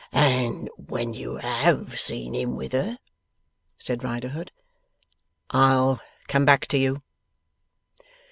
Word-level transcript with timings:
'And 0.13 0.67
when 0.77 1.13
you 1.13 1.35
have 1.35 1.99
seen 2.01 2.33
him 2.33 2.55
with 2.55 2.71
her?' 2.71 2.97
said 3.77 4.03
Riderhood.' 4.03 4.49
I'll 5.51 6.01
come 6.27 6.43
back 6.43 6.65
to 6.69 6.77
you. 6.79 7.03